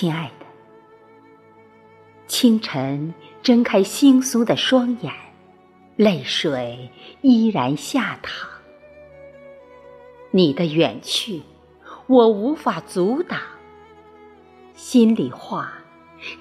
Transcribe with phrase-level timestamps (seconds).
[0.00, 0.46] 亲爱的，
[2.26, 3.12] 清晨
[3.42, 5.12] 睁开惺忪的双眼，
[5.94, 6.90] 泪水
[7.20, 8.48] 依然下淌。
[10.30, 11.42] 你的远去，
[12.06, 13.38] 我无法阻挡。
[14.72, 15.70] 心里话，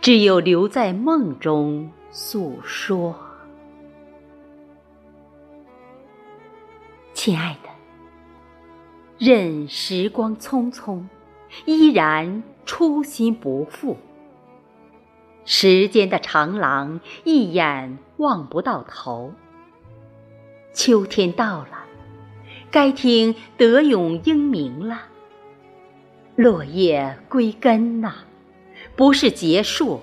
[0.00, 3.16] 只有留在梦中诉说。
[7.12, 7.68] 亲爱的，
[9.18, 11.02] 任时光匆匆，
[11.66, 13.96] 依然初心不负。
[15.46, 19.32] 时间的长廊，一眼望不到头。
[20.74, 21.86] 秋天到了。
[22.70, 25.04] 该听德永英明了，
[26.36, 28.16] 落叶归根呐，
[28.94, 30.02] 不是结束。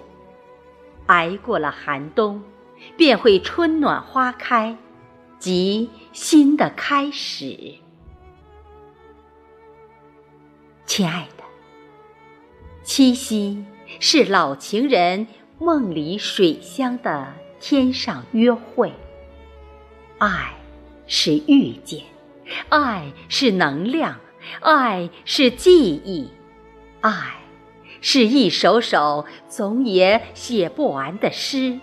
[1.06, 2.42] 挨过了寒冬，
[2.98, 4.76] 便会春暖花开，
[5.38, 7.76] 即新的开始。
[10.88, 11.34] 亲爱的，
[12.96, 13.66] 七夕
[14.00, 15.28] 是老情人
[15.60, 18.94] 梦里水乡的天上约会，
[20.18, 20.54] 爱
[21.06, 22.04] 是遇见。
[22.70, 24.22] 爱是能量，
[24.62, 26.30] 爱是记忆，
[27.02, 27.36] 爱
[28.00, 31.78] 是一首首总也写不完的诗，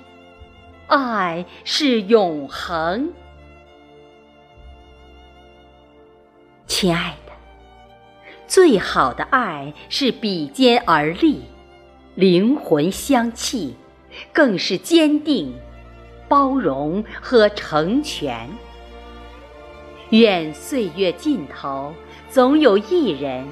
[0.87, 3.13] 爱是永恒。
[6.67, 7.32] 亲爱的，
[8.53, 11.41] 最好的爱是比肩而立，
[12.15, 13.75] 灵魂相契，
[14.31, 15.55] 更是坚定、
[16.29, 18.47] 包容和成全。
[20.11, 21.95] 愿岁月尽头，
[22.29, 23.47] 总有一人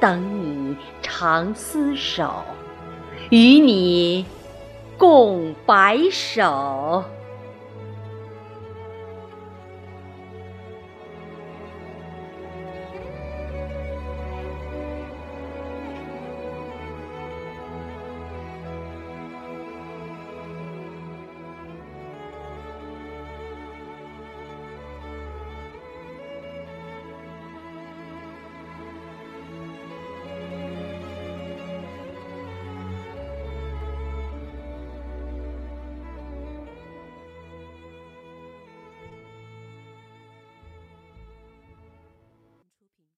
[0.00, 2.42] 等你长厮守，
[3.30, 4.26] 与你
[4.98, 7.04] 共白首。